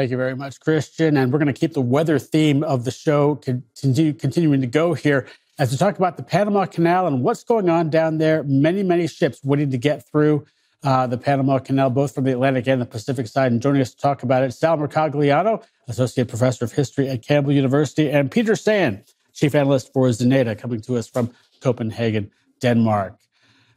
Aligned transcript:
Thank 0.00 0.12
you 0.12 0.16
very 0.16 0.34
much, 0.34 0.58
Christian. 0.60 1.18
And 1.18 1.30
we're 1.30 1.38
going 1.38 1.52
to 1.52 1.60
keep 1.60 1.74
the 1.74 1.82
weather 1.82 2.18
theme 2.18 2.64
of 2.64 2.86
the 2.86 2.90
show 2.90 3.34
continue, 3.34 4.14
continuing 4.14 4.62
to 4.62 4.66
go 4.66 4.94
here 4.94 5.28
as 5.58 5.72
we 5.72 5.76
talk 5.76 5.98
about 5.98 6.16
the 6.16 6.22
Panama 6.22 6.64
Canal 6.64 7.06
and 7.06 7.22
what's 7.22 7.44
going 7.44 7.68
on 7.68 7.90
down 7.90 8.16
there. 8.16 8.42
Many, 8.44 8.82
many 8.82 9.06
ships 9.06 9.44
waiting 9.44 9.70
to 9.72 9.76
get 9.76 10.08
through 10.08 10.46
uh, 10.82 11.06
the 11.06 11.18
Panama 11.18 11.58
Canal, 11.58 11.90
both 11.90 12.14
from 12.14 12.24
the 12.24 12.32
Atlantic 12.32 12.66
and 12.66 12.80
the 12.80 12.86
Pacific 12.86 13.26
side. 13.26 13.52
And 13.52 13.60
joining 13.60 13.82
us 13.82 13.90
to 13.90 13.98
talk 13.98 14.22
about 14.22 14.42
it, 14.42 14.54
Sal 14.54 14.78
Mercogliano, 14.78 15.62
Associate 15.86 16.26
Professor 16.26 16.64
of 16.64 16.72
History 16.72 17.06
at 17.10 17.20
Campbell 17.20 17.52
University, 17.52 18.10
and 18.10 18.30
Peter 18.30 18.56
Sand, 18.56 19.04
Chief 19.34 19.54
Analyst 19.54 19.92
for 19.92 20.08
Xeneta, 20.08 20.58
coming 20.58 20.80
to 20.80 20.96
us 20.96 21.08
from 21.08 21.30
Copenhagen, 21.60 22.30
Denmark. 22.62 23.18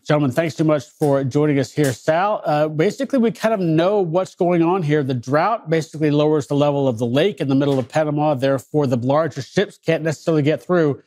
Gentlemen, 0.06 0.32
thanks 0.32 0.56
so 0.56 0.66
much 0.66 0.90
for 0.90 1.24
joining 1.24 1.60
us 1.60 1.72
here. 1.72 1.94
Sal, 1.94 2.42
uh, 2.44 2.68
basically, 2.68 3.20
we 3.20 3.32
kind 3.32 3.54
of 3.54 3.62
know 3.62 4.02
what's 4.02 4.36
going 4.36 4.62
on 4.62 4.84
here. 4.84 5.02
The 5.02 5.14
drought 5.14 5.70
basically 5.70 6.12
lowers 6.12 6.48
the 6.48 6.56
level 6.56 6.90
of 6.90 6.98
the 6.98 7.06
lake 7.06 7.40
in 7.40 7.48
the 7.48 7.56
middle 7.56 7.80
of 7.80 7.88
Panama. 7.88 8.34
Therefore, 8.34 8.86
the 8.86 8.98
larger 8.98 9.42
ships 9.42 9.78
can't 9.78 10.04
necessarily 10.04 10.42
get 10.42 10.62
through. 10.62 11.02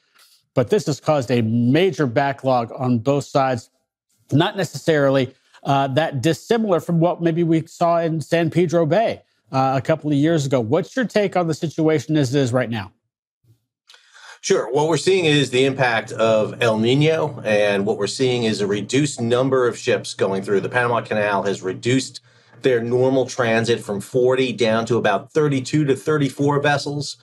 But 0.54 0.70
this 0.70 0.86
has 0.86 0.98
caused 0.98 1.30
a 1.30 1.42
major 1.42 2.06
backlog 2.06 2.72
on 2.74 3.00
both 3.00 3.24
sides, 3.24 3.68
not 4.32 4.56
necessarily 4.56 5.34
uh, 5.62 5.88
that 5.88 6.22
dissimilar 6.22 6.80
from 6.80 6.98
what 6.98 7.20
maybe 7.20 7.42
we 7.42 7.66
saw 7.66 7.98
in 7.98 8.22
San 8.22 8.48
Pedro 8.48 8.86
Bay 8.86 9.20
uh, 9.52 9.74
a 9.76 9.82
couple 9.82 10.10
of 10.10 10.16
years 10.16 10.46
ago. 10.46 10.58
What's 10.58 10.96
your 10.96 11.04
take 11.04 11.36
on 11.36 11.48
the 11.48 11.54
situation 11.54 12.16
as 12.16 12.34
it 12.34 12.40
is 12.40 12.50
right 12.50 12.70
now? 12.70 12.92
Sure. 14.46 14.70
What 14.70 14.86
we're 14.86 14.96
seeing 14.96 15.24
is 15.24 15.50
the 15.50 15.64
impact 15.64 16.12
of 16.12 16.62
El 16.62 16.78
Nino, 16.78 17.40
and 17.40 17.84
what 17.84 17.98
we're 17.98 18.06
seeing 18.06 18.44
is 18.44 18.60
a 18.60 18.66
reduced 18.68 19.20
number 19.20 19.66
of 19.66 19.76
ships 19.76 20.14
going 20.14 20.44
through. 20.44 20.60
The 20.60 20.68
Panama 20.68 21.00
Canal 21.00 21.42
has 21.42 21.62
reduced 21.62 22.20
their 22.62 22.80
normal 22.80 23.26
transit 23.26 23.80
from 23.80 24.00
40 24.00 24.52
down 24.52 24.86
to 24.86 24.98
about 24.98 25.32
32 25.32 25.86
to 25.86 25.96
34 25.96 26.60
vessels 26.60 27.16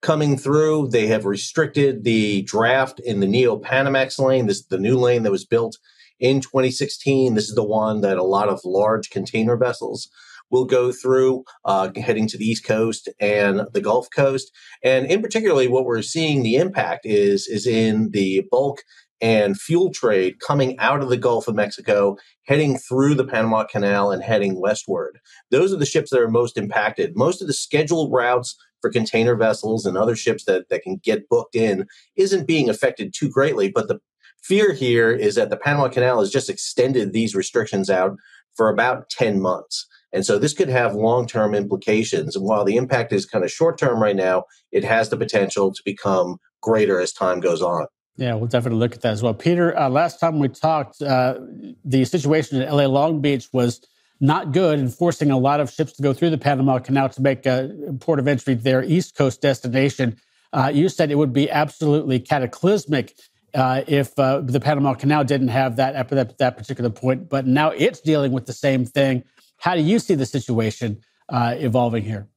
coming 0.00 0.38
through. 0.38 0.88
They 0.88 1.06
have 1.08 1.26
restricted 1.26 2.02
the 2.02 2.40
draft 2.44 2.98
in 2.98 3.20
the 3.20 3.26
Neo 3.26 3.58
Panamax 3.58 4.18
lane. 4.18 4.46
This 4.46 4.60
is 4.60 4.66
the 4.68 4.78
new 4.78 4.96
lane 4.98 5.22
that 5.24 5.30
was 5.30 5.44
built 5.44 5.76
in 6.20 6.40
2016. 6.40 7.34
This 7.34 7.48
is 7.48 7.54
the 7.54 7.64
one 7.64 8.02
that 8.02 8.18
a 8.18 8.22
lot 8.22 8.48
of 8.48 8.60
large 8.64 9.10
container 9.10 9.56
vessels 9.56 10.08
will 10.50 10.64
go 10.64 10.92
through, 10.92 11.44
uh, 11.64 11.90
heading 11.96 12.26
to 12.28 12.36
the 12.36 12.44
East 12.44 12.64
Coast 12.64 13.08
and 13.20 13.62
the 13.72 13.80
Gulf 13.80 14.08
Coast. 14.14 14.50
And 14.82 15.06
in 15.06 15.22
particularly, 15.22 15.68
what 15.68 15.84
we're 15.84 16.02
seeing 16.02 16.42
the 16.42 16.56
impact 16.56 17.06
is 17.06 17.46
is 17.46 17.66
in 17.66 18.10
the 18.10 18.44
bulk 18.50 18.82
and 19.20 19.60
fuel 19.60 19.90
trade 19.92 20.40
coming 20.40 20.78
out 20.78 21.02
of 21.02 21.08
the 21.08 21.16
Gulf 21.16 21.46
of 21.46 21.54
Mexico, 21.54 22.16
heading 22.46 22.78
through 22.78 23.14
the 23.14 23.26
Panama 23.26 23.64
Canal 23.64 24.10
and 24.10 24.22
heading 24.22 24.60
westward. 24.60 25.18
Those 25.50 25.72
are 25.72 25.76
the 25.76 25.86
ships 25.86 26.10
that 26.10 26.20
are 26.20 26.30
most 26.30 26.56
impacted. 26.56 27.16
Most 27.16 27.42
of 27.42 27.46
the 27.46 27.52
scheduled 27.52 28.12
routes 28.12 28.56
for 28.80 28.90
container 28.90 29.36
vessels 29.36 29.84
and 29.84 29.98
other 29.98 30.16
ships 30.16 30.44
that, 30.44 30.70
that 30.70 30.82
can 30.82 30.96
get 31.04 31.28
booked 31.28 31.54
in 31.54 31.86
isn't 32.16 32.46
being 32.46 32.70
affected 32.70 33.12
too 33.14 33.28
greatly. 33.28 33.70
But 33.70 33.88
the 33.88 34.00
fear 34.42 34.72
here 34.72 35.10
is 35.10 35.34
that 35.34 35.50
the 35.50 35.56
Panama 35.56 35.88
Canal 35.88 36.20
has 36.20 36.30
just 36.30 36.50
extended 36.50 37.12
these 37.12 37.34
restrictions 37.34 37.90
out 37.90 38.16
for 38.56 38.68
about 38.68 39.08
10 39.10 39.40
months. 39.40 39.86
And 40.12 40.26
so 40.26 40.38
this 40.38 40.52
could 40.52 40.68
have 40.68 40.94
long 40.94 41.26
term 41.26 41.54
implications. 41.54 42.34
And 42.34 42.44
while 42.44 42.64
the 42.64 42.76
impact 42.76 43.12
is 43.12 43.26
kind 43.26 43.44
of 43.44 43.50
short 43.50 43.78
term 43.78 44.02
right 44.02 44.16
now, 44.16 44.44
it 44.72 44.84
has 44.84 45.08
the 45.08 45.16
potential 45.16 45.72
to 45.72 45.82
become 45.84 46.38
greater 46.60 47.00
as 47.00 47.12
time 47.12 47.40
goes 47.40 47.62
on. 47.62 47.86
Yeah, 48.16 48.34
we'll 48.34 48.48
definitely 48.48 48.80
look 48.80 48.94
at 48.94 49.02
that 49.02 49.12
as 49.12 49.22
well. 49.22 49.32
Peter, 49.32 49.76
uh, 49.78 49.88
last 49.88 50.20
time 50.20 50.40
we 50.40 50.48
talked, 50.48 51.00
uh, 51.00 51.38
the 51.84 52.04
situation 52.04 52.60
in 52.60 52.68
LA 52.68 52.84
Long 52.86 53.20
Beach 53.20 53.48
was 53.52 53.80
not 54.20 54.52
good 54.52 54.78
and 54.78 54.92
forcing 54.92 55.30
a 55.30 55.38
lot 55.38 55.60
of 55.60 55.70
ships 55.70 55.94
to 55.94 56.02
go 56.02 56.12
through 56.12 56.30
the 56.30 56.38
Panama 56.38 56.78
Canal 56.78 57.08
to 57.08 57.22
make 57.22 57.46
a 57.46 57.70
port 58.00 58.18
of 58.18 58.28
entry 58.28 58.54
their 58.54 58.84
East 58.84 59.16
Coast 59.16 59.40
destination. 59.40 60.18
Uh, 60.52 60.70
you 60.72 60.88
said 60.88 61.10
it 61.10 61.14
would 61.14 61.32
be 61.32 61.50
absolutely 61.50 62.18
cataclysmic 62.18 63.16
uh, 63.54 63.82
if 63.86 64.18
uh, 64.18 64.40
the 64.40 64.60
Panama 64.60 64.94
Canal 64.94 65.24
didn't 65.24 65.48
have 65.48 65.76
that 65.76 65.94
at 65.94 66.08
that, 66.08 66.38
that 66.38 66.56
particular 66.56 66.90
point, 66.90 67.28
but 67.28 67.46
now 67.46 67.70
it's 67.70 68.00
dealing 68.00 68.32
with 68.32 68.46
the 68.46 68.52
same 68.52 68.84
thing. 68.84 69.24
How 69.58 69.74
do 69.74 69.82
you 69.82 69.98
see 69.98 70.14
the 70.14 70.26
situation 70.26 71.00
uh, 71.28 71.54
evolving 71.58 72.04
here? 72.04 72.28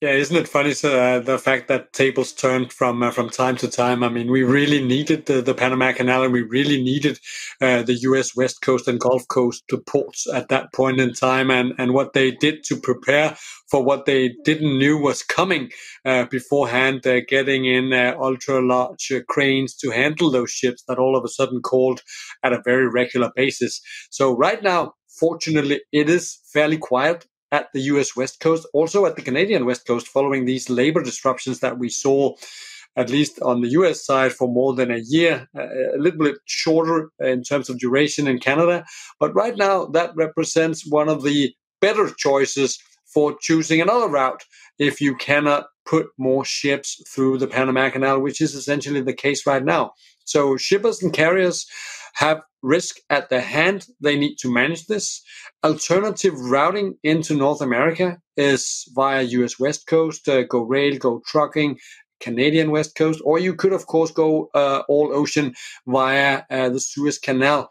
Yeah, 0.00 0.12
isn't 0.12 0.34
it 0.36 0.48
funny 0.48 0.70
uh, 0.82 1.18
the 1.18 1.38
fact 1.38 1.68
that 1.68 1.92
tables 1.92 2.32
turned 2.32 2.72
from 2.72 3.02
uh, 3.02 3.10
from 3.10 3.28
time 3.28 3.56
to 3.56 3.68
time? 3.68 4.02
I 4.02 4.08
mean, 4.08 4.30
we 4.30 4.42
really 4.44 4.82
needed 4.82 5.26
the, 5.26 5.42
the 5.42 5.52
Panama 5.52 5.92
Canal, 5.92 6.22
and 6.22 6.32
we 6.32 6.40
really 6.40 6.82
needed 6.82 7.18
uh, 7.60 7.82
the 7.82 7.92
U.S. 8.08 8.34
West 8.34 8.62
Coast 8.62 8.88
and 8.88 8.98
Gulf 8.98 9.28
Coast 9.28 9.62
to 9.68 9.76
ports 9.76 10.26
at 10.32 10.48
that 10.48 10.72
point 10.72 11.00
in 11.00 11.12
time, 11.12 11.50
and 11.50 11.74
and 11.76 11.92
what 11.92 12.14
they 12.14 12.30
did 12.30 12.64
to 12.64 12.76
prepare 12.76 13.36
for 13.70 13.84
what 13.84 14.06
they 14.06 14.34
didn't 14.42 14.78
knew 14.78 14.96
was 14.96 15.22
coming 15.22 15.70
uh, 16.06 16.24
beforehand, 16.30 17.06
uh, 17.06 17.20
getting 17.28 17.66
in 17.66 17.92
uh, 17.92 18.14
ultra 18.18 18.62
large 18.66 19.12
cranes 19.28 19.74
to 19.76 19.90
handle 19.90 20.30
those 20.30 20.50
ships 20.50 20.82
that 20.88 20.98
all 20.98 21.14
of 21.14 21.24
a 21.24 21.28
sudden 21.28 21.60
called 21.60 22.00
at 22.42 22.54
a 22.54 22.62
very 22.64 22.88
regular 22.88 23.30
basis. 23.36 23.82
So 24.08 24.34
right 24.34 24.62
now, 24.62 24.94
fortunately, 25.18 25.82
it 25.92 26.08
is 26.08 26.38
fairly 26.54 26.78
quiet 26.78 27.26
at 27.52 27.68
the 27.72 27.80
US 27.82 28.16
West 28.16 28.40
Coast, 28.40 28.66
also 28.72 29.06
at 29.06 29.16
the 29.16 29.22
Canadian 29.22 29.66
West 29.66 29.86
Coast, 29.86 30.08
following 30.08 30.44
these 30.44 30.70
labor 30.70 31.02
disruptions 31.02 31.60
that 31.60 31.78
we 31.78 31.88
saw, 31.88 32.34
at 32.96 33.10
least 33.10 33.40
on 33.42 33.60
the 33.60 33.68
US 33.70 34.04
side, 34.04 34.32
for 34.32 34.48
more 34.48 34.74
than 34.74 34.90
a 34.90 35.02
year, 35.04 35.48
a 35.56 35.98
little 35.98 36.20
bit 36.20 36.36
shorter 36.46 37.10
in 37.20 37.42
terms 37.42 37.68
of 37.68 37.78
duration 37.78 38.26
in 38.26 38.38
Canada. 38.38 38.84
But 39.18 39.34
right 39.34 39.56
now, 39.56 39.86
that 39.86 40.12
represents 40.16 40.86
one 40.88 41.08
of 41.08 41.22
the 41.22 41.54
better 41.80 42.10
choices 42.16 42.78
for 43.12 43.36
choosing 43.40 43.80
another 43.80 44.08
route 44.08 44.44
if 44.78 45.00
you 45.00 45.16
cannot 45.16 45.66
put 45.84 46.06
more 46.18 46.44
ships 46.44 47.02
through 47.08 47.38
the 47.38 47.48
Panama 47.48 47.90
Canal, 47.90 48.20
which 48.20 48.40
is 48.40 48.54
essentially 48.54 49.00
the 49.00 49.12
case 49.12 49.46
right 49.46 49.64
now. 49.64 49.92
So 50.24 50.56
shippers 50.56 51.02
and 51.02 51.12
carriers 51.12 51.66
have 52.14 52.40
risk 52.62 52.96
at 53.10 53.28
their 53.30 53.40
hand. 53.40 53.86
They 54.00 54.16
need 54.16 54.36
to 54.36 54.52
manage 54.52 54.86
this. 54.86 55.22
Alternative 55.64 56.34
routing 56.38 56.96
into 57.02 57.34
North 57.34 57.60
America 57.60 58.18
is 58.36 58.90
via 58.94 59.22
US 59.22 59.58
West 59.58 59.86
Coast, 59.86 60.28
uh, 60.28 60.42
go 60.44 60.60
rail, 60.62 60.96
go 60.98 61.22
trucking, 61.26 61.78
Canadian 62.20 62.70
West 62.70 62.94
Coast, 62.94 63.20
or 63.24 63.38
you 63.38 63.54
could, 63.54 63.72
of 63.72 63.86
course, 63.86 64.10
go 64.10 64.50
uh, 64.54 64.82
all 64.88 65.12
ocean 65.12 65.54
via 65.86 66.42
uh, 66.50 66.68
the 66.68 66.80
Suez 66.80 67.18
Canal. 67.18 67.70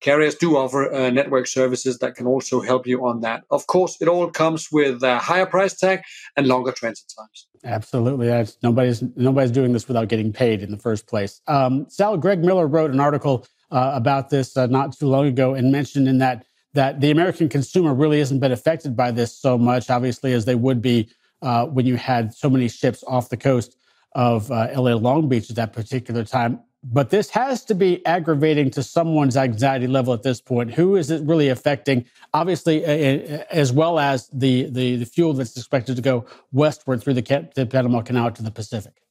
Carriers 0.00 0.36
do 0.36 0.56
offer 0.56 0.92
uh, 0.92 1.10
network 1.10 1.48
services 1.48 1.98
that 1.98 2.14
can 2.14 2.26
also 2.26 2.60
help 2.60 2.86
you 2.86 3.04
on 3.04 3.20
that. 3.22 3.42
Of 3.50 3.66
course, 3.66 3.96
it 4.00 4.06
all 4.06 4.30
comes 4.30 4.68
with 4.70 5.02
a 5.02 5.18
higher 5.18 5.46
price 5.46 5.76
tag 5.76 6.02
and 6.36 6.46
longer 6.46 6.70
transit 6.70 7.12
times. 7.18 7.48
Absolutely, 7.64 8.28
That's, 8.28 8.56
nobody's 8.62 9.02
nobody's 9.16 9.50
doing 9.50 9.72
this 9.72 9.88
without 9.88 10.06
getting 10.06 10.32
paid 10.32 10.62
in 10.62 10.70
the 10.70 10.78
first 10.78 11.08
place. 11.08 11.40
Um, 11.48 11.86
Sal 11.88 12.16
Greg 12.16 12.44
Miller 12.44 12.68
wrote 12.68 12.92
an 12.92 13.00
article 13.00 13.44
uh, 13.70 13.92
about 13.94 14.30
this 14.30 14.56
uh, 14.56 14.66
not 14.66 14.96
too 14.96 15.06
long 15.06 15.26
ago 15.26 15.54
and 15.54 15.70
mentioned 15.70 16.08
in 16.08 16.18
that 16.18 16.44
that 16.74 17.00
the 17.00 17.10
American 17.10 17.48
consumer 17.48 17.94
really 17.94 18.18
hasn't 18.18 18.40
been 18.40 18.52
affected 18.52 18.94
by 18.94 19.10
this 19.10 19.34
so 19.36 19.56
much, 19.56 19.88
obviously, 19.88 20.32
as 20.32 20.44
they 20.44 20.54
would 20.54 20.82
be 20.82 21.08
uh, 21.42 21.66
when 21.66 21.86
you 21.86 21.96
had 21.96 22.32
so 22.34 22.50
many 22.50 22.68
ships 22.68 23.02
off 23.06 23.30
the 23.30 23.36
coast 23.36 23.76
of 24.12 24.50
uh, 24.52 24.68
LA 24.76 24.92
Long 24.94 25.28
Beach 25.28 25.48
at 25.50 25.56
that 25.56 25.72
particular 25.72 26.24
time. 26.24 26.60
But 26.84 27.10
this 27.10 27.30
has 27.30 27.64
to 27.64 27.74
be 27.74 28.04
aggravating 28.06 28.70
to 28.72 28.82
someone's 28.82 29.36
anxiety 29.36 29.86
level 29.86 30.14
at 30.14 30.22
this 30.22 30.40
point. 30.40 30.72
Who 30.74 30.94
is 30.94 31.10
it 31.10 31.22
really 31.26 31.48
affecting? 31.48 32.04
Obviously, 32.32 32.84
as 32.84 33.72
well 33.72 33.98
as 33.98 34.28
the, 34.32 34.70
the, 34.70 34.96
the 34.96 35.06
fuel 35.06 35.32
that's 35.32 35.56
expected 35.56 35.96
to 35.96 36.02
go 36.02 36.26
westward 36.52 37.02
through 37.02 37.14
the, 37.14 37.48
the 37.54 37.66
Panama 37.66 38.02
Canal 38.02 38.30
to 38.30 38.42
the 38.42 38.52
Pacific. 38.52 39.02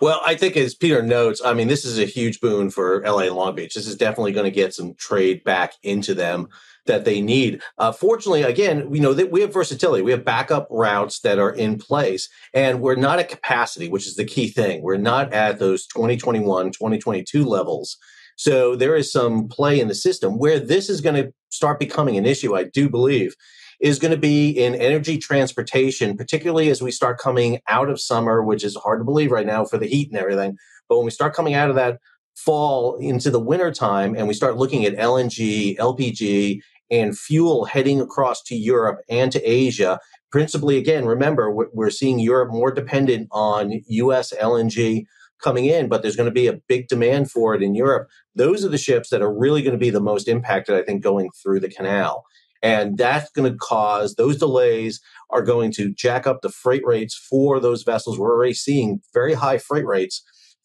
Well, 0.00 0.20
I 0.24 0.34
think 0.34 0.56
as 0.56 0.74
Peter 0.74 1.02
notes, 1.02 1.42
I 1.44 1.54
mean, 1.54 1.68
this 1.68 1.84
is 1.84 1.98
a 1.98 2.04
huge 2.04 2.40
boon 2.40 2.70
for 2.70 3.02
LA 3.02 3.20
and 3.20 3.36
Long 3.36 3.54
Beach. 3.54 3.74
This 3.74 3.86
is 3.86 3.96
definitely 3.96 4.32
going 4.32 4.44
to 4.44 4.50
get 4.50 4.74
some 4.74 4.94
trade 4.94 5.42
back 5.44 5.74
into 5.82 6.14
them 6.14 6.48
that 6.86 7.04
they 7.04 7.20
need. 7.20 7.60
Uh, 7.78 7.92
fortunately, 7.92 8.42
again, 8.42 8.92
you 8.92 9.00
know, 9.00 9.12
that 9.14 9.30
we 9.30 9.40
have 9.42 9.52
versatility. 9.52 10.02
We 10.02 10.12
have 10.12 10.24
backup 10.24 10.66
routes 10.70 11.20
that 11.20 11.38
are 11.38 11.52
in 11.52 11.78
place 11.78 12.28
and 12.54 12.80
we're 12.80 12.96
not 12.96 13.18
at 13.18 13.28
capacity, 13.28 13.88
which 13.88 14.06
is 14.06 14.16
the 14.16 14.24
key 14.24 14.48
thing. 14.48 14.82
We're 14.82 14.96
not 14.96 15.32
at 15.32 15.58
those 15.58 15.86
2021, 15.86 16.72
2022 16.72 17.44
levels. 17.44 17.96
So 18.36 18.74
there 18.74 18.96
is 18.96 19.12
some 19.12 19.48
play 19.48 19.80
in 19.80 19.88
the 19.88 19.94
system 19.94 20.38
where 20.38 20.58
this 20.58 20.88
is 20.88 21.00
going 21.02 21.22
to 21.22 21.32
start 21.50 21.78
becoming 21.78 22.16
an 22.16 22.24
issue, 22.24 22.56
I 22.56 22.64
do 22.64 22.88
believe, 22.88 23.34
is 23.80 23.98
going 23.98 24.12
to 24.12 24.18
be 24.18 24.50
in 24.50 24.74
energy 24.74 25.16
transportation, 25.16 26.16
particularly 26.16 26.68
as 26.68 26.82
we 26.82 26.90
start 26.90 27.18
coming 27.18 27.60
out 27.68 27.88
of 27.88 28.00
summer, 28.00 28.42
which 28.42 28.62
is 28.62 28.76
hard 28.76 29.00
to 29.00 29.04
believe 29.04 29.30
right 29.30 29.46
now 29.46 29.64
for 29.64 29.78
the 29.78 29.86
heat 29.86 30.10
and 30.10 30.18
everything. 30.18 30.56
But 30.88 30.96
when 30.96 31.04
we 31.04 31.10
start 31.10 31.34
coming 31.34 31.54
out 31.54 31.70
of 31.70 31.76
that 31.76 31.98
fall 32.36 32.96
into 32.96 33.30
the 33.30 33.40
winter 33.40 33.72
time 33.72 34.14
and 34.14 34.28
we 34.28 34.34
start 34.34 34.56
looking 34.56 34.84
at 34.84 34.96
LNG, 34.96 35.76
LPG, 35.78 36.60
and 36.90 37.16
fuel 37.16 37.64
heading 37.64 38.00
across 38.00 38.42
to 38.42 38.56
Europe 38.56 39.00
and 39.08 39.30
to 39.32 39.40
Asia, 39.42 39.98
principally, 40.30 40.76
again, 40.76 41.06
remember, 41.06 41.50
we're 41.50 41.90
seeing 41.90 42.18
Europe 42.18 42.50
more 42.50 42.72
dependent 42.72 43.28
on 43.30 43.80
US 43.86 44.32
LNG 44.40 45.04
coming 45.42 45.64
in, 45.64 45.88
but 45.88 46.02
there's 46.02 46.16
going 46.16 46.28
to 46.28 46.34
be 46.34 46.46
a 46.46 46.60
big 46.68 46.88
demand 46.88 47.30
for 47.30 47.54
it 47.54 47.62
in 47.62 47.74
Europe. 47.74 48.08
Those 48.34 48.64
are 48.64 48.68
the 48.68 48.78
ships 48.78 49.08
that 49.10 49.22
are 49.22 49.32
really 49.32 49.62
going 49.62 49.72
to 49.72 49.78
be 49.78 49.90
the 49.90 50.00
most 50.00 50.28
impacted, 50.28 50.74
I 50.74 50.82
think, 50.82 51.02
going 51.02 51.30
through 51.42 51.60
the 51.60 51.70
canal. 51.70 52.24
And 52.62 52.98
that's 52.98 53.30
going 53.30 53.50
to 53.50 53.58
cause 53.58 54.14
those 54.14 54.36
delays 54.36 55.00
are 55.30 55.42
going 55.42 55.72
to 55.72 55.92
jack 55.94 56.26
up 56.26 56.42
the 56.42 56.50
freight 56.50 56.82
rates 56.84 57.14
for 57.14 57.58
those 57.60 57.82
vessels. 57.82 58.18
We're 58.18 58.32
already 58.32 58.54
seeing 58.54 59.00
very 59.14 59.34
high 59.34 59.58
freight 59.58 59.86
rates 59.86 60.22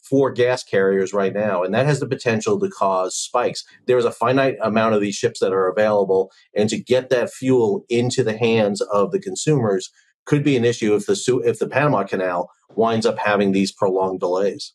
for 0.08 0.30
gas 0.30 0.62
carriers 0.62 1.12
right 1.12 1.32
now, 1.32 1.62
and 1.62 1.74
that 1.74 1.86
has 1.86 1.98
the 2.00 2.06
potential 2.06 2.60
to 2.60 2.70
cause 2.70 3.16
spikes. 3.16 3.64
There's 3.86 4.04
a 4.04 4.12
finite 4.12 4.56
amount 4.62 4.94
of 4.94 5.00
these 5.00 5.16
ships 5.16 5.40
that 5.40 5.52
are 5.52 5.68
available, 5.68 6.30
and 6.54 6.68
to 6.68 6.78
get 6.78 7.10
that 7.10 7.32
fuel 7.32 7.84
into 7.88 8.22
the 8.22 8.36
hands 8.36 8.80
of 8.80 9.10
the 9.10 9.18
consumers 9.18 9.90
could 10.24 10.44
be 10.44 10.56
an 10.56 10.64
issue 10.64 10.94
if 10.94 11.06
the 11.06 11.42
if 11.44 11.58
the 11.58 11.68
Panama 11.68 12.04
Canal 12.04 12.50
winds 12.74 13.06
up 13.06 13.18
having 13.18 13.52
these 13.52 13.72
prolonged 13.72 14.20
delays. 14.20 14.74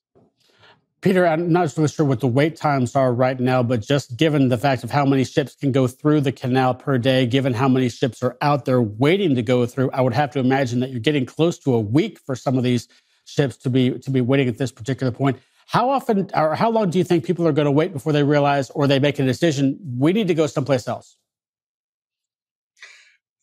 Peter, 1.02 1.26
I'm 1.26 1.52
not 1.52 1.76
really 1.76 1.90
sure 1.90 2.06
what 2.06 2.20
the 2.20 2.28
wait 2.28 2.56
times 2.56 2.96
are 2.96 3.12
right 3.12 3.40
now, 3.40 3.64
but 3.64 3.82
just 3.82 4.18
given 4.18 4.50
the 4.50 4.58
fact 4.58 4.84
of 4.84 4.92
how 4.92 5.04
many 5.04 5.24
ships 5.24 5.56
can 5.56 5.72
go 5.72 5.88
through 5.88 6.22
the 6.22 6.32
canal 6.32 6.76
per 6.76 7.00
day, 7.00 7.26
given 7.26 7.56
how 7.56 7.68
many 7.68 7.90
ships 7.90 8.22
are 8.22 8.38
out 8.42 8.66
there 8.66 8.84
waiting 8.84 9.34
to 9.34 9.42
go 9.42 9.66
through, 9.66 9.90
I 9.92 10.02
would 10.02 10.14
have 10.14 10.30
to 10.32 10.40
imagine 10.40 10.80
that 10.82 10.92
you're 10.92 11.00
getting 11.00 11.26
close 11.26 11.58
to 11.60 11.74
a 11.74 11.80
week 11.80 12.20
for 12.20 12.36
some 12.36 12.56
of 12.56 12.64
these 12.64 12.88
ships 13.26 13.58
to 13.58 13.70
be 13.70 13.98
to 13.98 14.12
be 14.12 14.22
waiting 14.22 14.48
at 14.48 14.60
this 14.60 14.72
particular 14.72 15.12
point. 15.12 15.40
How 15.66 15.90
often 15.90 16.30
or 16.36 16.54
how 16.54 16.70
long 16.70 16.92
do 16.92 17.00
you 17.00 17.04
think 17.04 17.26
people 17.26 17.48
are 17.48 17.54
going 17.54 17.66
to 17.66 17.72
wait 17.72 17.94
before 17.94 18.14
they 18.14 18.24
realize 18.24 18.70
or 18.70 18.86
they 18.86 19.00
make 19.00 19.18
a 19.18 19.26
decision 19.26 19.80
we 19.98 20.14
need 20.14 20.28
to 20.28 20.36
go 20.36 20.46
someplace 20.46 20.88
else? 20.88 21.18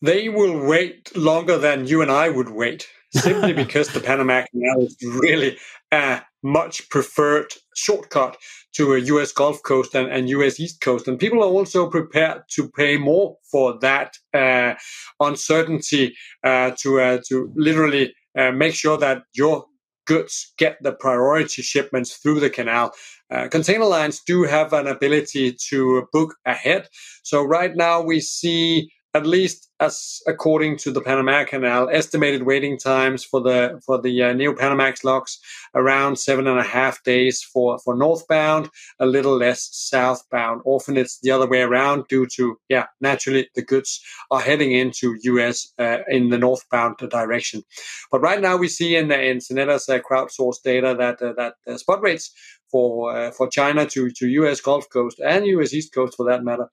They 0.00 0.28
will 0.28 0.64
wait 0.64 1.16
longer 1.16 1.58
than 1.58 1.88
you 1.88 2.02
and 2.02 2.10
I 2.10 2.28
would 2.28 2.50
wait, 2.50 2.86
simply 3.12 3.52
because 3.64 3.88
the 3.88 4.00
Panama 4.00 4.44
Canal 4.50 4.82
is 4.82 4.96
really 5.02 5.56
a 5.92 6.22
much 6.42 6.88
preferred 6.88 7.52
shortcut 7.74 8.36
to 8.74 8.94
a 8.94 8.98
U.S. 8.98 9.32
Gulf 9.32 9.62
Coast 9.62 9.94
and, 9.94 10.10
and 10.10 10.28
U.S. 10.30 10.60
East 10.60 10.80
Coast, 10.80 11.08
and 11.08 11.18
people 11.18 11.42
are 11.42 11.50
also 11.50 11.88
prepared 11.88 12.42
to 12.50 12.68
pay 12.70 12.96
more 12.96 13.36
for 13.50 13.78
that 13.80 14.14
uh, 14.34 14.74
uncertainty 15.20 16.14
uh, 16.44 16.72
to 16.80 17.00
uh, 17.00 17.18
to 17.28 17.52
literally 17.56 18.14
uh, 18.38 18.52
make 18.52 18.74
sure 18.74 18.96
that 18.98 19.22
your 19.34 19.64
goods 20.06 20.54
get 20.56 20.78
the 20.82 20.92
priority 20.92 21.62
shipments 21.62 22.16
through 22.16 22.40
the 22.40 22.50
canal. 22.50 22.92
Uh, 23.30 23.46
container 23.48 23.84
lines 23.84 24.22
do 24.26 24.44
have 24.44 24.72
an 24.72 24.86
ability 24.86 25.54
to 25.68 26.08
book 26.12 26.34
ahead. 26.46 26.88
So 27.22 27.42
right 27.44 27.76
now 27.76 28.00
we 28.00 28.20
see 28.20 28.90
at 29.18 29.26
least 29.26 29.68
as 29.80 30.20
according 30.26 30.76
to 30.78 30.90
the 30.90 31.00
Panama 31.00 31.44
Canal, 31.44 31.88
estimated 31.90 32.44
waiting 32.44 32.78
times 32.78 33.24
for 33.24 33.40
the 33.40 33.80
for 33.84 34.00
the 34.00 34.22
uh, 34.22 34.32
Neo 34.32 34.52
Panamax 34.52 35.04
locks 35.04 35.38
around 35.74 36.16
seven 36.18 36.46
and 36.46 36.58
a 36.58 36.64
half 36.64 37.02
days 37.04 37.42
for 37.42 37.78
for 37.78 37.94
northbound, 37.94 38.70
a 38.98 39.06
little 39.06 39.36
less 39.36 39.68
southbound. 39.72 40.62
Often 40.64 40.96
it's 40.96 41.20
the 41.20 41.30
other 41.30 41.48
way 41.48 41.62
around 41.62 42.06
due 42.08 42.26
to 42.36 42.58
yeah 42.68 42.86
naturally 43.00 43.48
the 43.54 43.62
goods 43.62 44.00
are 44.30 44.40
heading 44.40 44.72
into 44.72 45.16
U.S. 45.22 45.72
Uh, 45.78 45.98
in 46.08 46.30
the 46.30 46.38
northbound 46.38 46.96
direction. 47.10 47.62
But 48.10 48.20
right 48.20 48.40
now 48.40 48.56
we 48.56 48.68
see 48.68 48.96
in 48.96 49.12
in 49.12 49.38
Xeneta's 49.38 49.88
uh, 49.88 49.98
crowdsourced 50.00 50.62
data 50.64 50.94
that 50.98 51.20
uh, 51.22 51.34
that 51.34 51.54
uh, 51.66 51.76
spot 51.76 52.02
rates 52.02 52.32
for 52.70 53.16
uh, 53.16 53.30
for 53.30 53.48
China 53.48 53.86
to 53.86 54.10
to 54.10 54.28
U.S. 54.28 54.60
Gulf 54.60 54.88
Coast 54.90 55.20
and 55.20 55.46
U.S. 55.46 55.74
East 55.74 55.94
Coast 55.94 56.16
for 56.16 56.26
that 56.26 56.44
matter 56.44 56.68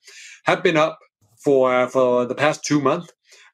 have 0.45 0.63
been 0.63 0.77
up 0.77 1.00
for 1.44 1.88
for 1.90 2.26
the 2.26 2.36
past 2.36 2.64
two 2.64 2.82
months. 2.82 3.12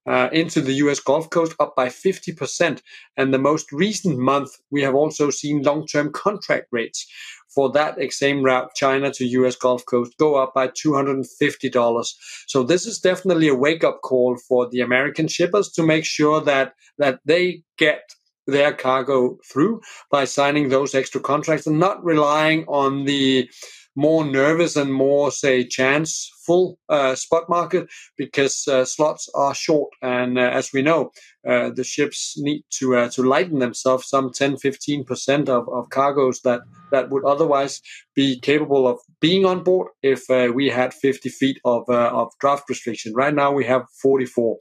Uh, 0.07 0.29
into 0.31 0.61
the 0.61 0.73
US 0.85 0.99
Gulf 0.99 1.29
Coast 1.29 1.53
up 1.59 1.75
by 1.75 1.87
50%. 1.87 2.81
And 3.17 3.31
the 3.31 3.37
most 3.37 3.71
recent 3.71 4.17
month, 4.17 4.49
we 4.71 4.81
have 4.81 4.95
also 4.95 5.29
seen 5.29 5.61
long 5.61 5.85
term 5.85 6.11
contract 6.11 6.69
rates 6.71 7.05
for 7.53 7.71
that 7.73 7.97
same 8.11 8.43
route, 8.43 8.73
China 8.75 9.11
to 9.11 9.25
US 9.25 9.55
Gulf 9.55 9.85
Coast, 9.85 10.17
go 10.17 10.35
up 10.35 10.53
by 10.53 10.69
$250. 10.69 12.13
So 12.47 12.63
this 12.63 12.85
is 12.85 12.99
definitely 12.99 13.49
a 13.49 13.55
wake 13.55 13.83
up 13.83 14.01
call 14.01 14.37
for 14.47 14.69
the 14.69 14.81
American 14.81 15.27
shippers 15.27 15.69
to 15.73 15.83
make 15.83 16.05
sure 16.05 16.41
that, 16.41 16.73
that 16.97 17.19
they 17.25 17.63
get 17.77 18.01
their 18.47 18.73
cargo 18.73 19.37
through 19.51 19.81
by 20.09 20.25
signing 20.25 20.69
those 20.69 20.95
extra 20.95 21.21
contracts 21.21 21.67
and 21.67 21.79
not 21.79 22.03
relying 22.03 22.65
on 22.65 23.05
the 23.05 23.49
more 23.95 24.23
nervous 24.25 24.75
and 24.75 24.93
more, 24.93 25.31
say, 25.31 25.65
chance 25.65 26.31
full 26.45 26.77
uh, 26.89 27.15
spot 27.15 27.49
market 27.49 27.87
because 28.17 28.67
uh, 28.67 28.85
slots 28.85 29.29
are 29.35 29.53
short. 29.53 29.89
And 30.01 30.37
uh, 30.37 30.41
as 30.41 30.71
we 30.73 30.81
know, 30.81 31.11
uh, 31.47 31.69
the 31.69 31.83
ships 31.83 32.35
need 32.37 32.63
to 32.79 32.95
uh, 32.95 33.09
to 33.09 33.23
lighten 33.23 33.59
themselves 33.59 34.07
some 34.07 34.31
10 34.33 34.55
15% 34.55 35.49
of, 35.49 35.67
of 35.69 35.89
cargoes 35.89 36.41
that, 36.41 36.61
that 36.91 37.09
would 37.09 37.25
otherwise 37.25 37.81
be 38.15 38.39
capable 38.39 38.87
of 38.87 38.99
being 39.19 39.45
on 39.45 39.63
board 39.63 39.89
if 40.03 40.29
uh, 40.29 40.51
we 40.53 40.69
had 40.69 40.93
50 40.93 41.29
feet 41.29 41.59
of, 41.65 41.89
of 41.89 42.31
draft 42.39 42.69
restriction. 42.69 43.13
Right 43.13 43.33
now, 43.33 43.51
we 43.51 43.65
have 43.65 43.83
44. 44.01 44.57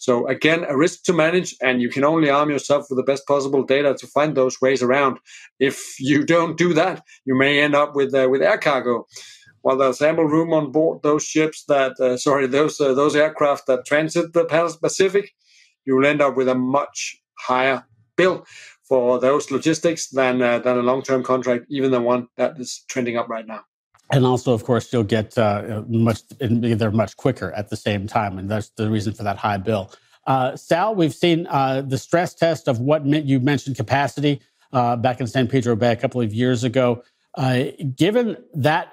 So 0.00 0.26
again, 0.28 0.64
a 0.66 0.76
risk 0.76 1.04
to 1.04 1.12
manage, 1.12 1.54
and 1.62 1.82
you 1.82 1.90
can 1.90 2.04
only 2.04 2.30
arm 2.30 2.50
yourself 2.50 2.86
with 2.88 2.96
the 2.96 3.04
best 3.04 3.26
possible 3.26 3.62
data 3.64 3.94
to 3.94 4.06
find 4.06 4.34
those 4.34 4.58
ways 4.60 4.82
around. 4.82 5.18
If 5.60 5.78
you 6.00 6.24
don't 6.24 6.56
do 6.56 6.74
that, 6.74 7.04
you 7.26 7.36
may 7.36 7.60
end 7.60 7.74
up 7.76 7.94
with 7.94 8.14
uh, 8.14 8.28
with 8.30 8.42
air 8.42 8.58
cargo. 8.58 9.06
While 9.62 9.76
there's 9.76 10.00
ample 10.00 10.24
room 10.24 10.54
on 10.54 10.72
board 10.72 11.02
those 11.02 11.22
ships 11.24 11.64
that, 11.68 12.00
uh, 12.00 12.16
sorry, 12.28 12.46
those 12.46 12.80
uh, 12.80 12.94
those 12.94 13.14
aircraft 13.14 13.66
that 13.68 13.86
transit 13.86 14.32
the 14.32 14.46
Pacific, 14.82 15.32
you 15.84 15.96
will 15.96 16.06
end 16.06 16.22
up 16.22 16.36
with 16.36 16.48
a 16.48 16.54
much 16.56 17.18
higher 17.38 17.84
bill 18.16 18.46
for 18.88 19.20
those 19.20 19.50
logistics 19.50 20.08
than 20.08 20.40
uh, 20.42 20.60
than 20.60 20.78
a 20.78 20.82
long 20.82 21.02
term 21.02 21.22
contract, 21.22 21.66
even 21.70 21.90
the 21.90 22.00
one 22.00 22.28
that 22.38 22.58
is 22.58 22.84
trending 22.88 23.18
up 23.18 23.28
right 23.28 23.46
now 23.46 23.62
and 24.12 24.26
also, 24.26 24.52
of 24.52 24.64
course, 24.64 24.92
you'll 24.92 25.04
get 25.04 25.36
uh, 25.38 25.82
much. 25.88 26.22
They're 26.38 26.90
much 26.90 27.16
quicker 27.16 27.52
at 27.52 27.70
the 27.70 27.76
same 27.76 28.06
time, 28.06 28.38
and 28.38 28.50
that's 28.50 28.70
the 28.70 28.90
reason 28.90 29.12
for 29.12 29.22
that 29.22 29.36
high 29.36 29.58
bill. 29.58 29.92
Uh, 30.26 30.56
Sal, 30.56 30.94
we've 30.94 31.14
seen 31.14 31.46
uh, 31.46 31.82
the 31.82 31.98
stress 31.98 32.34
test 32.34 32.68
of 32.68 32.80
what 32.80 33.04
you 33.06 33.40
mentioned 33.40 33.76
capacity 33.76 34.40
uh, 34.72 34.96
back 34.96 35.20
in 35.20 35.26
San 35.26 35.48
Pedro 35.48 35.76
Bay 35.76 35.92
a 35.92 35.96
couple 35.96 36.20
of 36.20 36.32
years 36.32 36.64
ago. 36.64 37.02
Uh, 37.36 37.64
given 37.94 38.36
that 38.54 38.92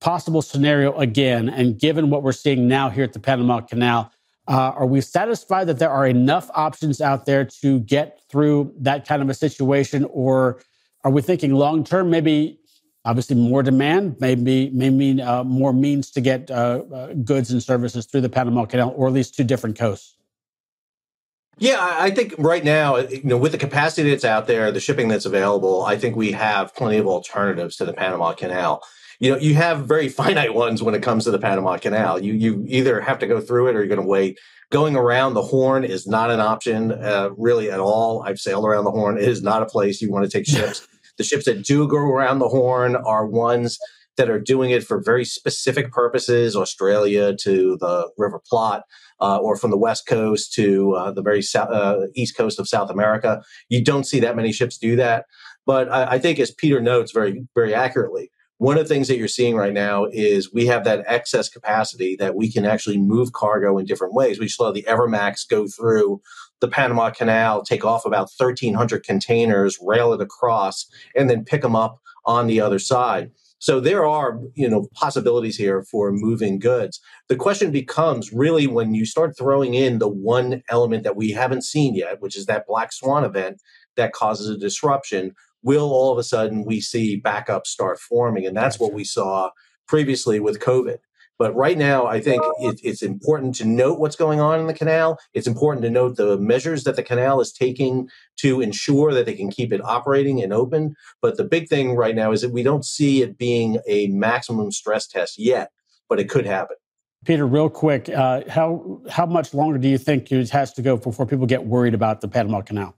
possible 0.00 0.42
scenario 0.42 0.96
again, 0.98 1.48
and 1.48 1.78
given 1.78 2.10
what 2.10 2.22
we're 2.22 2.32
seeing 2.32 2.68
now 2.68 2.88
here 2.88 3.04
at 3.04 3.12
the 3.12 3.18
Panama 3.20 3.60
Canal, 3.60 4.12
uh, 4.46 4.72
are 4.76 4.86
we 4.86 5.00
satisfied 5.00 5.66
that 5.66 5.78
there 5.78 5.90
are 5.90 6.06
enough 6.06 6.50
options 6.54 7.00
out 7.00 7.26
there 7.26 7.44
to 7.44 7.80
get 7.80 8.20
through 8.30 8.72
that 8.78 9.06
kind 9.06 9.20
of 9.20 9.28
a 9.28 9.34
situation, 9.34 10.04
or 10.10 10.62
are 11.04 11.10
we 11.10 11.20
thinking 11.20 11.54
long 11.54 11.84
term? 11.84 12.08
Maybe 12.10 12.60
Obviously, 13.08 13.36
more 13.36 13.62
demand 13.62 14.20
may, 14.20 14.34
be, 14.34 14.68
may 14.68 14.90
mean 14.90 15.18
uh, 15.18 15.42
more 15.42 15.72
means 15.72 16.10
to 16.10 16.20
get 16.20 16.50
uh, 16.50 16.82
uh, 16.92 17.14
goods 17.14 17.50
and 17.50 17.62
services 17.62 18.04
through 18.04 18.20
the 18.20 18.28
Panama 18.28 18.66
Canal, 18.66 18.92
or 18.94 19.06
at 19.06 19.14
least 19.14 19.34
to 19.36 19.44
different 19.44 19.78
coasts. 19.78 20.18
Yeah, 21.56 21.78
I 21.80 22.10
think 22.10 22.34
right 22.36 22.62
now, 22.62 22.98
you 22.98 23.22
know, 23.24 23.38
with 23.38 23.52
the 23.52 23.58
capacity 23.58 24.10
that's 24.10 24.26
out 24.26 24.46
there, 24.46 24.70
the 24.70 24.78
shipping 24.78 25.08
that's 25.08 25.24
available, 25.24 25.86
I 25.86 25.96
think 25.96 26.16
we 26.16 26.32
have 26.32 26.74
plenty 26.74 26.98
of 26.98 27.06
alternatives 27.06 27.76
to 27.76 27.86
the 27.86 27.94
Panama 27.94 28.34
Canal. 28.34 28.82
You 29.20 29.32
know, 29.32 29.38
you 29.38 29.54
have 29.54 29.86
very 29.86 30.08
finite 30.20 30.52
ones 30.52 30.82
when 30.82 30.94
it 30.94 31.02
comes 31.02 31.24
to 31.24 31.30
the 31.30 31.38
Panama 31.38 31.78
Canal. 31.78 32.22
You 32.22 32.34
you 32.34 32.66
either 32.68 33.00
have 33.00 33.18
to 33.20 33.26
go 33.26 33.40
through 33.40 33.68
it 33.68 33.74
or 33.74 33.78
you're 33.78 33.88
going 33.88 34.02
to 34.02 34.06
wait. 34.06 34.38
Going 34.70 34.96
around 34.96 35.32
the 35.32 35.40
Horn 35.40 35.82
is 35.82 36.06
not 36.06 36.30
an 36.30 36.40
option, 36.40 36.92
uh, 36.92 37.30
really 37.38 37.70
at 37.70 37.80
all. 37.80 38.22
I've 38.22 38.38
sailed 38.38 38.66
around 38.66 38.84
the 38.84 38.90
Horn. 38.90 39.16
It 39.16 39.26
is 39.26 39.42
not 39.42 39.62
a 39.62 39.66
place 39.66 40.02
you 40.02 40.12
want 40.12 40.26
to 40.26 40.30
take 40.30 40.46
ships. 40.46 40.86
The 41.18 41.24
ships 41.24 41.44
that 41.44 41.64
do 41.64 41.86
go 41.86 41.98
around 41.98 42.38
the 42.38 42.48
Horn 42.48 42.96
are 42.96 43.26
ones 43.26 43.78
that 44.16 44.28
are 44.28 44.40
doing 44.40 44.70
it 44.70 44.84
for 44.84 45.00
very 45.00 45.24
specific 45.24 45.92
purposes, 45.92 46.56
Australia 46.56 47.34
to 47.36 47.76
the 47.80 48.10
River 48.18 48.40
Plate, 48.48 48.82
uh, 49.20 49.38
or 49.38 49.56
from 49.56 49.70
the 49.70 49.78
West 49.78 50.06
Coast 50.06 50.52
to 50.54 50.94
uh, 50.94 51.12
the 51.12 51.22
very 51.22 51.42
south, 51.42 51.70
uh, 51.70 52.06
East 52.14 52.36
Coast 52.36 52.58
of 52.58 52.68
South 52.68 52.90
America. 52.90 53.42
You 53.68 53.82
don't 53.82 54.04
see 54.04 54.20
that 54.20 54.36
many 54.36 54.52
ships 54.52 54.76
do 54.76 54.96
that. 54.96 55.26
But 55.66 55.90
I, 55.90 56.12
I 56.12 56.18
think, 56.18 56.38
as 56.38 56.50
Peter 56.50 56.80
notes 56.80 57.12
very, 57.12 57.46
very 57.54 57.74
accurately, 57.74 58.30
one 58.58 58.76
of 58.76 58.88
the 58.88 58.92
things 58.92 59.06
that 59.06 59.18
you're 59.18 59.28
seeing 59.28 59.54
right 59.54 59.72
now 59.72 60.06
is 60.06 60.52
we 60.52 60.66
have 60.66 60.82
that 60.84 61.04
excess 61.06 61.48
capacity 61.48 62.16
that 62.16 62.34
we 62.34 62.50
can 62.50 62.64
actually 62.64 62.98
move 62.98 63.32
cargo 63.32 63.78
in 63.78 63.86
different 63.86 64.14
ways. 64.14 64.40
We 64.40 64.50
let 64.58 64.74
the 64.74 64.82
Evermax 64.88 65.48
go 65.48 65.68
through 65.68 66.20
the 66.60 66.68
Panama 66.68 67.10
Canal, 67.10 67.62
take 67.62 67.84
off 67.84 68.04
about 68.04 68.30
1,300 68.36 69.04
containers, 69.04 69.78
rail 69.80 70.12
it 70.12 70.20
across, 70.20 70.86
and 71.14 71.30
then 71.30 71.44
pick 71.44 71.62
them 71.62 71.76
up 71.76 72.00
on 72.24 72.46
the 72.46 72.60
other 72.60 72.78
side. 72.78 73.30
So 73.60 73.80
there 73.80 74.06
are, 74.06 74.38
you 74.54 74.68
know, 74.68 74.86
possibilities 74.94 75.56
here 75.56 75.82
for 75.82 76.12
moving 76.12 76.58
goods. 76.58 77.00
The 77.28 77.36
question 77.36 77.72
becomes 77.72 78.32
really 78.32 78.66
when 78.68 78.94
you 78.94 79.04
start 79.04 79.36
throwing 79.36 79.74
in 79.74 79.98
the 79.98 80.08
one 80.08 80.62
element 80.68 81.02
that 81.02 81.16
we 81.16 81.32
haven't 81.32 81.64
seen 81.64 81.94
yet, 81.94 82.20
which 82.20 82.36
is 82.36 82.46
that 82.46 82.68
black 82.68 82.92
swan 82.92 83.24
event 83.24 83.60
that 83.96 84.12
causes 84.12 84.48
a 84.48 84.56
disruption. 84.56 85.34
Will 85.62 85.90
all 85.90 86.12
of 86.12 86.18
a 86.18 86.22
sudden 86.22 86.64
we 86.64 86.80
see 86.80 87.20
backups 87.20 87.66
start 87.66 87.98
forming? 87.98 88.46
And 88.46 88.56
that's 88.56 88.78
what 88.78 88.92
we 88.92 89.02
saw 89.02 89.50
previously 89.88 90.38
with 90.38 90.60
COVID. 90.60 90.98
But 91.38 91.54
right 91.54 91.78
now, 91.78 92.06
I 92.06 92.20
think 92.20 92.42
it, 92.58 92.80
it's 92.82 93.00
important 93.00 93.54
to 93.56 93.64
note 93.64 94.00
what's 94.00 94.16
going 94.16 94.40
on 94.40 94.58
in 94.58 94.66
the 94.66 94.74
canal. 94.74 95.18
It's 95.34 95.46
important 95.46 95.84
to 95.84 95.90
note 95.90 96.16
the 96.16 96.36
measures 96.36 96.82
that 96.84 96.96
the 96.96 97.02
canal 97.02 97.40
is 97.40 97.52
taking 97.52 98.08
to 98.38 98.60
ensure 98.60 99.14
that 99.14 99.24
they 99.24 99.34
can 99.34 99.48
keep 99.48 99.72
it 99.72 99.80
operating 99.84 100.42
and 100.42 100.52
open. 100.52 100.96
But 101.22 101.36
the 101.36 101.44
big 101.44 101.68
thing 101.68 101.94
right 101.94 102.16
now 102.16 102.32
is 102.32 102.40
that 102.40 102.50
we 102.50 102.64
don't 102.64 102.84
see 102.84 103.22
it 103.22 103.38
being 103.38 103.78
a 103.86 104.08
maximum 104.08 104.72
stress 104.72 105.06
test 105.06 105.38
yet, 105.38 105.70
but 106.08 106.18
it 106.18 106.28
could 106.28 106.44
happen. 106.44 106.76
Peter, 107.24 107.46
real 107.46 107.68
quick, 107.68 108.08
uh, 108.08 108.42
how 108.48 109.00
how 109.10 109.26
much 109.26 109.52
longer 109.52 109.78
do 109.78 109.88
you 109.88 109.98
think 109.98 110.30
it 110.32 110.50
has 110.50 110.72
to 110.72 110.82
go 110.82 110.96
before 110.96 111.26
people 111.26 111.46
get 111.46 111.64
worried 111.64 111.94
about 111.94 112.20
the 112.20 112.28
Panama 112.28 112.62
Canal? 112.62 112.96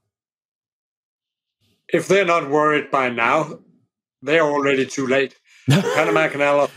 If 1.89 2.07
they're 2.09 2.25
not 2.25 2.49
worried 2.49 2.91
by 2.91 3.09
now, 3.09 3.59
they're 4.23 4.43
already 4.43 4.87
too 4.87 5.07
late. 5.07 5.35
Panama 5.69 6.29
Canal 6.33 6.71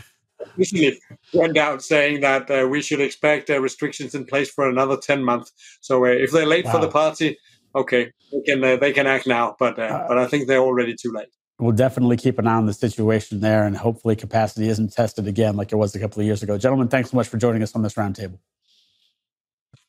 officially 0.45 0.99
went 1.33 1.57
out 1.57 1.83
saying 1.83 2.21
that 2.21 2.49
uh, 2.49 2.67
we 2.67 2.81
should 2.81 3.01
expect 3.01 3.49
uh, 3.49 3.59
restrictions 3.59 4.15
in 4.15 4.25
place 4.25 4.49
for 4.49 4.69
another 4.69 4.97
10 4.97 5.23
months. 5.23 5.51
So 5.81 6.05
uh, 6.05 6.09
if 6.09 6.31
they're 6.31 6.45
late 6.45 6.65
wow. 6.65 6.73
for 6.73 6.79
the 6.79 6.89
party, 6.89 7.37
okay, 7.75 8.11
they 8.31 8.41
can 8.41 8.63
uh, 8.63 8.75
they 8.77 8.91
can 8.91 9.07
act 9.07 9.27
now, 9.27 9.55
but 9.59 9.77
uh, 9.79 9.83
uh, 9.83 10.07
but 10.07 10.17
I 10.17 10.27
think 10.27 10.47
they're 10.47 10.59
already 10.59 10.95
too 10.95 11.11
late. 11.11 11.27
We'll 11.59 11.71
definitely 11.71 12.17
keep 12.17 12.39
an 12.39 12.47
eye 12.47 12.55
on 12.55 12.65
the 12.65 12.73
situation 12.73 13.39
there, 13.39 13.65
and 13.65 13.77
hopefully 13.77 14.15
capacity 14.15 14.67
isn't 14.67 14.93
tested 14.93 15.27
again 15.27 15.55
like 15.55 15.71
it 15.71 15.75
was 15.75 15.95
a 15.95 15.99
couple 15.99 16.19
of 16.19 16.25
years 16.25 16.43
ago. 16.43 16.57
Gentlemen, 16.57 16.87
thanks 16.87 17.11
so 17.11 17.17
much 17.17 17.27
for 17.27 17.37
joining 17.37 17.61
us 17.61 17.75
on 17.75 17.83
this 17.83 17.93
roundtable. 17.93 18.39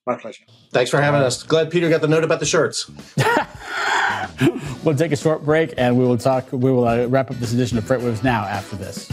My 0.07 0.17
pleasure. 0.17 0.45
Thanks 0.71 0.91
for 0.91 1.01
having 1.01 1.23
us. 1.23 1.43
Glad 1.43 1.71
Peter 1.71 1.89
got 1.89 2.03
the 2.03 2.09
note 2.09 2.25
about 2.25 2.39
the 2.39 2.47
shirts. 2.47 2.91
we'll 4.85 4.95
take 4.95 5.13
a 5.13 5.17
short 5.17 5.45
break, 5.45 5.73
and 5.79 5.99
we 5.99 6.05
will 6.05 6.19
talk. 6.19 6.53
We 6.53 6.71
will 6.71 6.87
uh, 6.87 7.07
wrap 7.07 7.31
up 7.31 7.39
this 7.39 7.55
edition 7.55 7.79
of 7.79 7.85
FreightWaves 7.85 8.23
now 8.23 8.45
after 8.45 8.77
this. 8.77 9.11